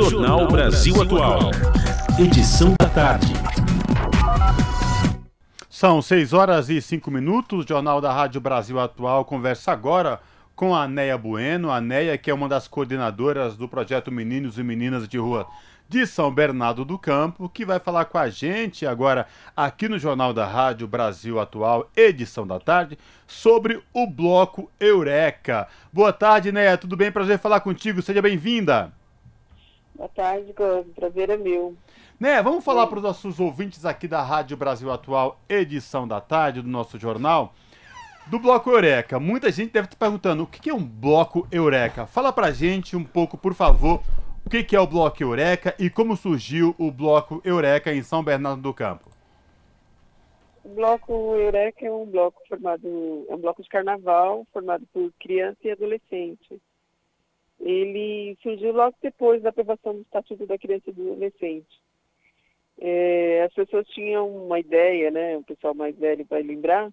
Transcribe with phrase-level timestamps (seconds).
[0.00, 1.50] Jornal Brasil Atual.
[2.20, 3.32] Edição da tarde.
[5.68, 7.64] São 6 horas e 5 minutos.
[7.64, 10.20] O Jornal da Rádio Brasil Atual conversa agora
[10.54, 11.68] com a Neia Bueno.
[11.68, 15.48] A Neia, que é uma das coordenadoras do projeto Meninos e Meninas de Rua
[15.88, 19.26] de São Bernardo do Campo, que vai falar com a gente agora
[19.56, 22.96] aqui no Jornal da Rádio Brasil Atual, edição da tarde,
[23.26, 25.66] sobre o bloco Eureka.
[25.92, 27.10] Boa tarde, Neia, tudo bem?
[27.10, 28.96] Prazer falar contigo, seja bem-vinda.
[29.98, 30.86] Boa tarde, Gus.
[30.94, 31.76] Prazer é meu.
[32.20, 36.62] Né, vamos falar para os nossos ouvintes aqui da Rádio Brasil Atual, edição da tarde
[36.62, 37.52] do nosso jornal,
[38.28, 39.18] do Bloco Eureka.
[39.18, 42.06] Muita gente deve estar perguntando o que é um Bloco Eureka.
[42.06, 44.00] Fala para gente um pouco, por favor,
[44.46, 48.62] o que é o Bloco Eureka e como surgiu o Bloco Eureka em São Bernardo
[48.62, 49.10] do Campo.
[50.62, 55.58] O Bloco Eureka é um bloco formado, é um bloco de carnaval formado por criança
[55.64, 56.60] e adolescente.
[57.60, 61.82] Ele surgiu logo depois da aprovação do Estatuto da Criança e do Adolescente.
[62.80, 66.92] É, as pessoas tinham uma ideia, né, o pessoal mais velho vai lembrar,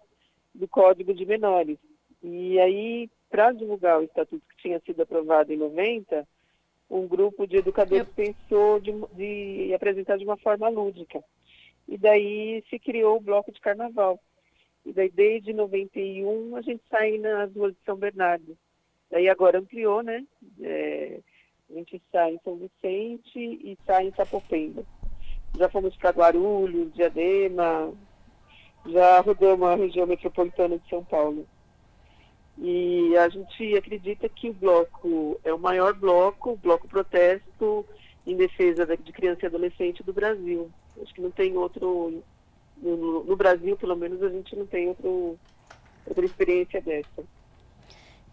[0.53, 1.77] do Código de Menores.
[2.23, 6.27] E aí, para divulgar o Estatuto que tinha sido aprovado em 90,
[6.89, 8.13] um grupo de educadores Eu...
[8.13, 11.23] pensou de, de apresentar de uma forma lúdica.
[11.87, 14.19] E daí se criou o bloco de carnaval.
[14.85, 18.57] E daí desde 91 a gente sai nas ruas de São Bernardo.
[19.09, 20.25] Daí agora ampliou, né?
[20.61, 21.19] É,
[21.69, 24.83] a gente sai em São Vicente e sai em Sapopemba.
[25.57, 27.93] Já fomos para Guarulhos, Diadema,
[28.85, 31.47] já rodamos a região metropolitana de São Paulo.
[32.57, 37.85] E a gente acredita que o bloco é o maior bloco, o bloco protesto
[38.25, 40.71] em defesa de criança e adolescente do Brasil.
[41.01, 42.23] Acho que não tem outro,
[42.77, 45.37] no, no Brasil pelo menos a gente não tem outro,
[46.05, 47.23] outra experiência dessa.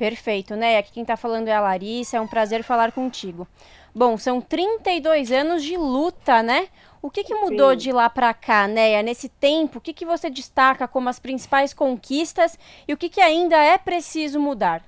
[0.03, 0.79] Perfeito, né?
[0.79, 3.47] Aqui quem está falando é a Larissa, é um prazer falar contigo.
[3.95, 6.69] Bom, são 32 anos de luta, né?
[7.01, 7.77] O que, que mudou Sim.
[7.77, 9.79] de lá para cá, Neia, nesse tempo?
[9.79, 12.59] O que, que você destaca como as principais conquistas
[12.89, 14.83] e o que, que ainda é preciso mudar?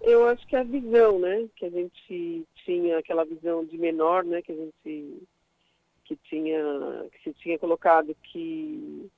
[0.00, 1.46] Eu acho que a visão, né?
[1.54, 4.42] Que a gente tinha aquela visão de menor, né?
[4.42, 5.28] Que a gente
[6.06, 6.58] que tinha
[7.12, 9.08] que se tinha colocado que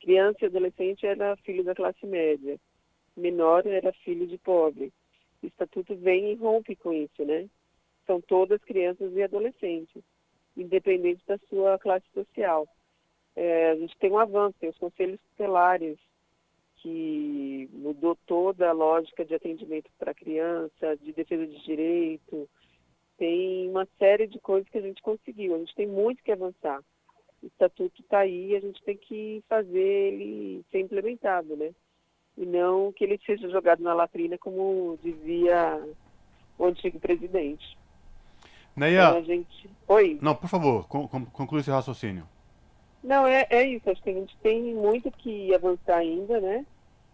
[0.00, 2.56] criança e adolescente era filho da classe média,
[3.18, 4.92] menor era filho de pobre.
[5.42, 7.48] O estatuto vem e rompe com isso, né?
[8.06, 10.02] São todas crianças e adolescentes
[10.60, 12.68] independente da sua classe social.
[13.36, 15.98] É, a gente tem um avanço, tem os conselhos tutelares,
[16.76, 22.48] que mudou toda a lógica de atendimento para criança, de defesa de direito,
[23.16, 25.54] tem uma série de coisas que a gente conseguiu.
[25.54, 26.80] A gente tem muito que avançar.
[27.42, 31.72] O estatuto está aí, a gente tem que fazer ele ser implementado, né?
[32.38, 35.82] E não que ele seja jogado na latrina, como dizia
[36.56, 37.76] o antigo presidente.
[38.76, 39.10] Neia.
[39.10, 39.70] Então, gente...
[39.88, 40.18] Oi.
[40.22, 42.24] Não, por favor, conclui esse raciocínio.
[43.02, 43.90] Não, é, é isso.
[43.90, 46.64] Acho que a gente tem muito que avançar ainda, né?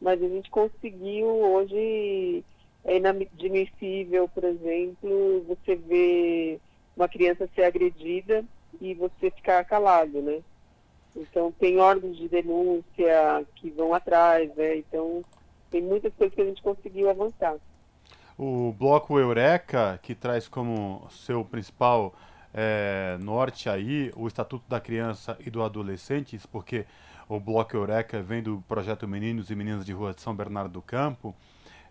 [0.00, 2.44] Mas a gente conseguiu hoje.
[2.84, 6.60] É inadmissível, por exemplo, você ver
[6.94, 8.44] uma criança ser agredida
[8.78, 10.42] e você ficar calado, né?
[11.16, 14.78] Então, tem órgãos de denúncia que vão atrás, né?
[14.78, 15.24] Então,
[15.70, 17.56] tem muitas coisas que a gente conseguiu avançar.
[18.36, 22.14] O bloco Eureka, que traz como seu principal
[22.52, 26.84] é, norte aí o Estatuto da Criança e do Adolescente, porque
[27.28, 30.82] o bloco Eureka vem do projeto Meninos e Meninas de Rua de São Bernardo do
[30.82, 31.34] Campo.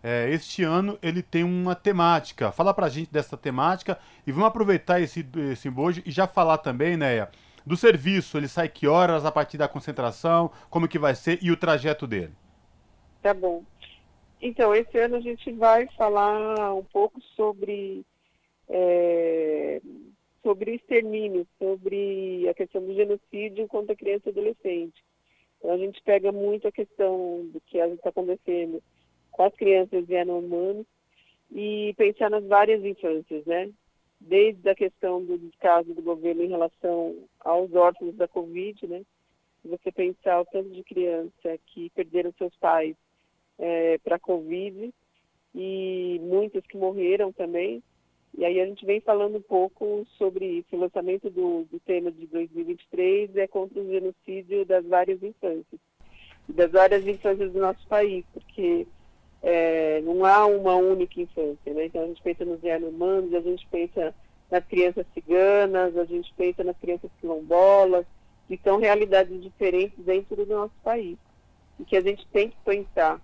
[0.02, 2.52] É, este ano ele tem uma temática.
[2.52, 6.96] Fala pra gente dessa temática e vamos aproveitar esse, esse embojo e já falar também,
[6.96, 7.30] Neia,
[7.66, 8.36] do serviço.
[8.36, 12.06] Ele sai que horas a partir da concentração, como que vai ser e o trajeto
[12.06, 12.32] dele.
[13.22, 13.64] Tá bom.
[14.40, 18.04] Então, esse ano a gente vai falar um pouco sobre,
[18.68, 19.80] é,
[20.42, 25.02] sobre extermínio, sobre a questão do genocídio contra criança e adolescente.
[25.58, 28.82] Então, a gente pega muito a questão do que está acontecendo
[29.30, 30.86] com as crianças e humanos
[31.50, 33.70] e pensar nas várias infâncias, né?
[34.26, 39.02] Desde a questão do caso do governo em relação aos órfãos da Covid, né?
[39.64, 42.96] Você pensar o tanto de criança que perderam seus pais
[43.58, 44.92] é, para a Covid
[45.54, 47.82] e muitas que morreram também.
[48.36, 50.74] E aí a gente vem falando um pouco sobre isso.
[50.74, 55.80] O lançamento do, do tema de 2023 é contra o genocídio das várias infâncias,
[56.48, 58.86] das várias infâncias do nosso país, porque
[59.46, 61.84] é, não há uma única infância, né?
[61.84, 64.14] Então a gente pensa nos Yanomamis, a gente pensa
[64.50, 68.06] nas crianças ciganas, a gente pensa nas crianças quilombolas,
[68.48, 71.18] que são realidades diferentes dentro do nosso país.
[71.78, 73.20] E que a gente tem que pensar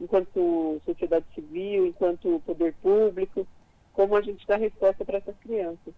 [0.00, 3.44] enquanto sociedade civil, enquanto poder público,
[3.92, 5.92] como a gente dá resposta para essas crianças.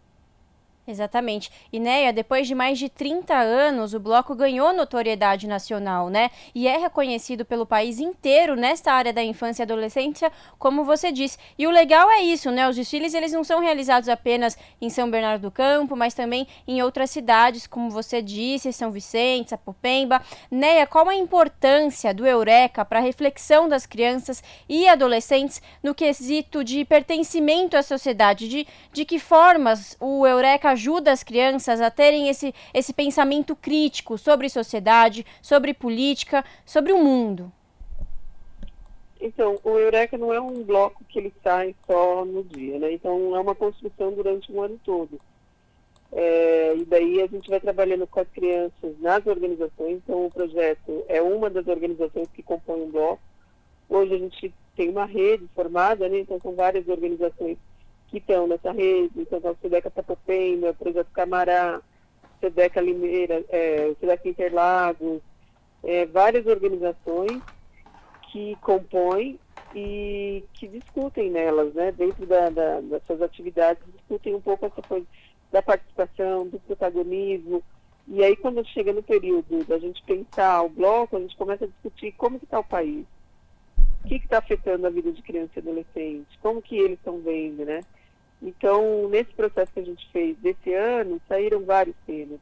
[0.87, 1.51] Exatamente.
[1.73, 6.31] E Neia, depois de mais de 30 anos, o bloco ganhou notoriedade nacional, né?
[6.55, 10.31] E é reconhecido pelo país inteiro nesta área da infância e adolescência,
[10.61, 11.39] como você disse.
[11.59, 12.69] E o legal é isso, né?
[12.69, 16.81] Os desfiles eles não são realizados apenas em São Bernardo do Campo, mas também em
[16.83, 20.23] outras cidades, como você disse, São Vicente, Sapopemba.
[20.49, 26.63] Neia, qual a importância do Eureka para a reflexão das crianças e adolescentes no quesito
[26.63, 28.49] de pertencimento à sociedade?
[28.49, 34.19] De, de que formas o Eureka ajuda as crianças a terem esse, esse pensamento crítico
[34.19, 37.51] sobre sociedade, sobre política, sobre o mundo?
[39.19, 42.93] Então, o Eureka não é um bloco que ele sai só no dia, né?
[42.93, 45.19] Então, é uma construção durante um ano todo.
[46.13, 49.97] É, e daí a gente vai trabalhando com as crianças nas organizações.
[50.05, 53.23] Então, o projeto é uma das organizações que compõem o bloco.
[53.89, 56.21] Hoje a gente tem uma rede formada, né?
[56.21, 57.57] Então, são várias organizações
[58.17, 61.83] que estão nessa rede, então o SEDECA Tapopemba, o Projeto Camará,
[62.41, 65.21] SEDECA Limeira, é, SEDECA Interlagos,
[65.85, 67.43] é, várias organizações
[68.33, 69.39] que compõem
[69.75, 74.81] e que discutem nelas, né, dentro da, da, das suas atividades, discutem um pouco essa
[74.81, 75.07] coisa
[75.53, 77.63] da participação, do protagonismo,
[78.09, 81.69] e aí quando chega no período da gente pensar o bloco, a gente começa a
[81.69, 83.05] discutir como está o país,
[84.05, 87.65] o que está afetando a vida de criança e adolescente, como que eles estão vendo,
[87.65, 87.81] né?
[88.43, 92.39] Então, nesse processo que a gente fez desse ano, saíram vários temas.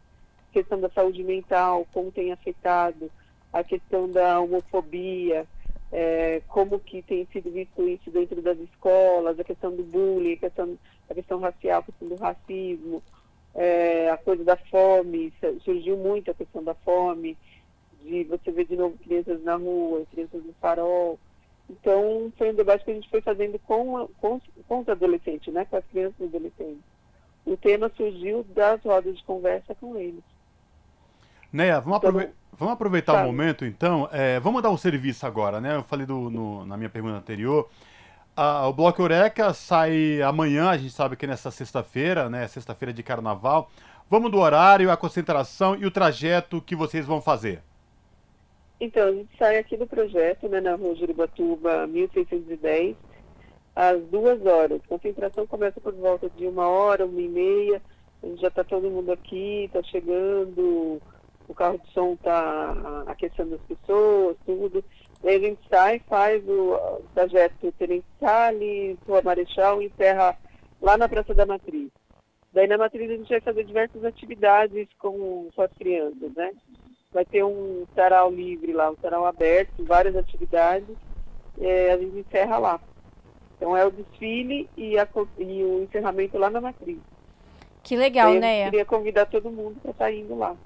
[0.51, 3.11] A questão da saúde mental, como tem afetado,
[3.53, 5.47] a questão da homofobia,
[5.93, 10.39] é, como que tem sido visto isso dentro das escolas, a questão do bullying, a
[10.39, 13.03] questão, a questão racial, a questão do racismo,
[13.55, 15.33] é, a coisa da fome,
[15.63, 17.37] surgiu muito a questão da fome,
[18.03, 21.19] de você ver de novo crianças na rua, crianças no farol,
[21.81, 25.65] então, foi um debate que a gente foi fazendo com, com, com os adolescentes, né,
[25.65, 26.83] com as crianças e adolescentes.
[27.45, 30.23] O tema surgiu das rodas de conversa com eles.
[31.53, 34.09] Neia, vamos, então, aprove vamos aproveitar o momento, então.
[34.11, 35.77] É, vamos dar um serviço agora, né?
[35.77, 37.69] Eu falei do, no, na minha pergunta anterior.
[38.37, 42.49] o Bloco Eureka sai amanhã, a gente sabe que é nessa sexta-feira, né?
[42.49, 43.71] Sexta-feira de carnaval.
[44.09, 47.63] Vamos do horário, a concentração e o trajeto que vocês vão fazer.
[48.85, 52.95] Então, a gente sai aqui do projeto, né, na rua Juribatuba, 1610,
[53.75, 54.79] às duas horas.
[54.85, 57.81] A concentração começa por volta de uma hora, uma e meia.
[58.23, 61.01] A gente já está todo mundo aqui, está chegando,
[61.49, 64.85] o carro de som está aquecendo as pessoas, tudo.
[65.25, 68.05] Aí a gente sai, faz o, trajeto Tenente
[69.07, 70.37] Rua Marechal e encerra
[70.83, 71.91] lá na Praça da Matriz.
[72.53, 76.53] Daí na Matriz a gente vai fazer diversas atividades com, com as crianças, né?
[77.15, 80.97] Vai ter um sarau livre lá, um sarau aberto, várias atividades,
[81.61, 82.81] é, a gente encerra lá.
[83.57, 85.09] Então é o desfile e, a,
[85.39, 86.99] e o encerramento lá na matriz.
[87.85, 88.63] Que legal, né?
[88.63, 90.57] Eu queria convidar todo mundo para estar tá indo lá.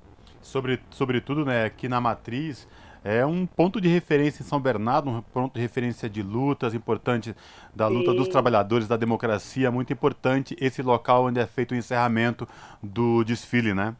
[0.40, 2.66] Sobre, sobretudo, né, aqui na matriz,
[3.04, 7.34] é um ponto de referência em São Bernardo, um ponto de referência de lutas importante
[7.74, 8.16] da luta Sim.
[8.16, 12.48] dos trabalhadores, da democracia, muito importante esse local onde é feito o encerramento
[12.82, 13.94] do desfile, né?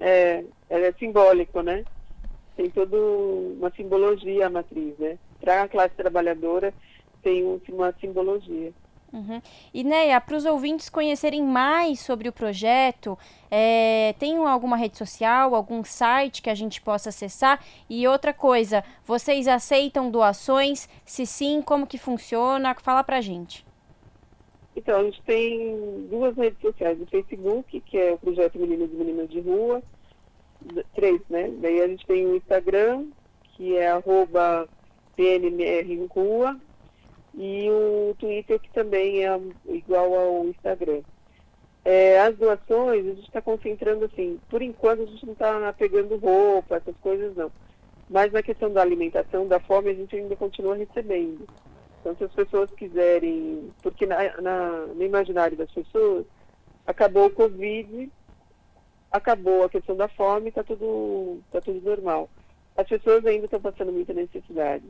[0.00, 1.84] É, é simbólico, né?
[2.56, 5.18] Tem toda uma simbologia a matriz, né?
[5.40, 6.72] Para a classe trabalhadora
[7.22, 8.72] tem uma simbologia.
[9.12, 9.40] Uhum.
[9.72, 13.18] E Neia, para os ouvintes conhecerem mais sobre o projeto,
[13.50, 17.64] é, tem alguma rede social, algum site que a gente possa acessar?
[17.88, 20.88] E outra coisa, vocês aceitam doações?
[21.04, 22.74] Se sim, como que funciona?
[22.74, 23.64] Fala para a gente.
[24.76, 27.00] Então, a gente tem duas redes sociais.
[27.00, 29.82] O Facebook, que é o Projeto Meninos e Meninas de Rua.
[30.94, 31.50] Três, né?
[31.60, 33.06] Daí a gente tem o Instagram,
[33.54, 34.68] que é arroba
[35.14, 36.58] PNMR Rua.
[37.34, 41.02] E o Twitter, que também é igual ao Instagram.
[41.84, 46.16] É, as doações, a gente está concentrando assim, por enquanto a gente não está pegando
[46.16, 47.52] roupa, essas coisas não.
[48.08, 51.46] Mas na questão da alimentação, da fome, a gente ainda continua recebendo.
[52.00, 56.24] Então, se as pessoas quiserem, porque na, na, no imaginário das pessoas,
[56.86, 58.10] acabou o Covid,
[59.10, 62.28] acabou a questão da fome, está tudo, tá tudo normal.
[62.76, 64.84] As pessoas ainda estão passando muita necessidade.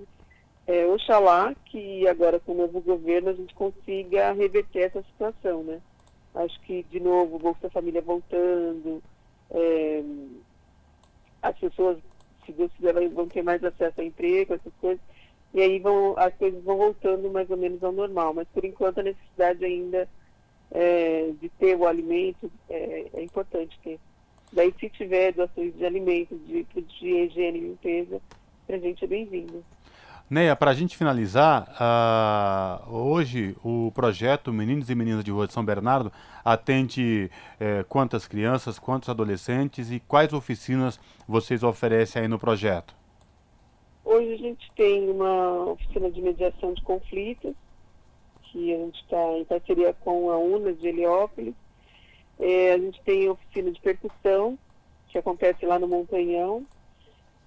[0.67, 5.81] É, oxalá que agora com o novo governo a gente consiga reverter essa situação, né?
[6.35, 9.03] Acho que, de novo, o Bolsa Família voltando,
[9.51, 10.03] é,
[11.41, 11.99] as pessoas,
[12.45, 15.01] se Deus quiser, vão ter mais acesso a emprego, essas coisas
[15.57, 18.35] e aí vão, as coisas vão voltando mais ou menos ao normal.
[18.35, 20.07] Mas por enquanto a necessidade ainda
[20.71, 23.99] é, de ter o alimento é, é, importante ter.
[24.53, 28.21] Daí se tiver doações de alimentos, de, de higiene e limpeza,
[28.67, 29.65] para a gente é bem-vindo.
[30.29, 31.69] Neia, para a gente finalizar,
[32.91, 36.11] uh, hoje o projeto Meninos e Meninas de Rua de São Bernardo
[36.45, 42.95] atende eh, quantas crianças, quantos adolescentes e quais oficinas vocês oferecem aí no projeto?
[44.05, 47.53] Hoje a gente tem uma oficina de mediação de conflitos,
[48.51, 51.55] que a gente está em parceria com a UNA de Heliópolis.
[52.39, 54.59] É, a gente tem a oficina de percussão,
[55.09, 56.67] que acontece lá no Montanhão.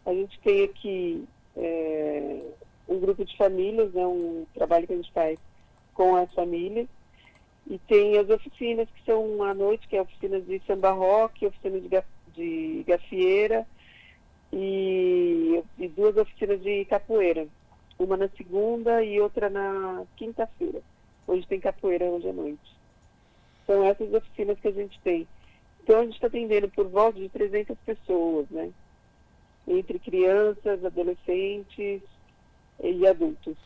[0.06, 2.42] A gente tem aqui é,
[2.88, 5.40] um grupo de famílias, né, um trabalho que a gente faz
[5.94, 6.88] com as famílias.
[7.68, 11.46] E tem as oficinas que são à noite, que é a oficina de samba rock,
[11.46, 11.90] oficina de,
[12.34, 13.68] de gafieira
[14.52, 17.48] e, e duas oficinas de capoeira.
[18.00, 20.82] Uma na segunda e outra na quinta-feira.
[21.28, 22.78] Hoje tem capoeira hoje à noite.
[23.68, 25.28] São essas oficinas que a gente tem.
[25.84, 28.70] Então a gente está atendendo por volta de 300 pessoas, né?
[29.68, 32.02] Entre crianças, adolescentes
[32.82, 33.58] e adultos.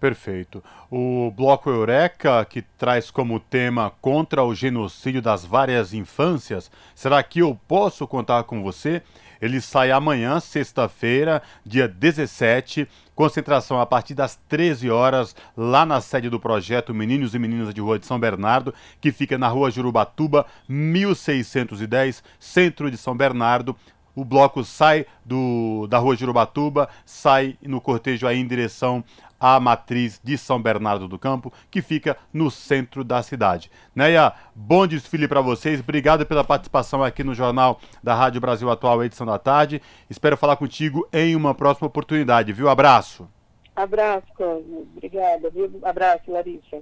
[0.00, 0.60] Perfeito.
[0.90, 7.38] O Bloco Eureka, que traz como tema contra o genocídio das várias infâncias, será que
[7.38, 9.02] eu posso contar com você?
[9.42, 16.30] Ele sai amanhã, sexta-feira, dia 17, concentração a partir das 13 horas, lá na sede
[16.30, 20.46] do projeto Meninos e Meninas de Rua de São Bernardo, que fica na rua Jurubatuba,
[20.68, 23.76] 1610, centro de São Bernardo.
[24.14, 29.02] O bloco sai do, da rua Jurubatuba, sai no cortejo aí em direção
[29.42, 33.68] à matriz de São Bernardo do Campo, que fica no centro da cidade.
[33.92, 35.80] Neia, bom desfile para vocês.
[35.80, 39.82] Obrigado pela participação aqui no Jornal da Rádio Brasil Atual, edição da tarde.
[40.08, 42.68] Espero falar contigo em uma próxima oportunidade, viu?
[42.68, 43.28] Abraço.
[43.74, 44.86] Abraço, Cosmo.
[44.94, 45.80] Obrigada, viu?
[45.82, 46.78] Abraço, Larissa.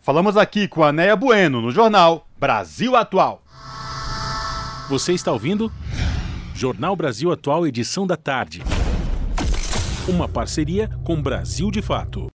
[0.00, 3.42] Falamos aqui com a Neia Bueno no Jornal Brasil Atual.
[4.88, 5.70] Você está ouvindo?
[6.54, 8.62] Jornal Brasil Atual, edição da tarde.
[10.08, 12.28] Uma parceria com Brasil de Fato.